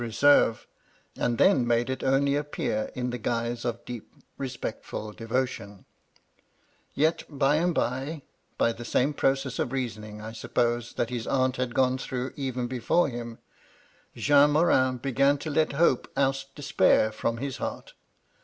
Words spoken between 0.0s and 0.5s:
139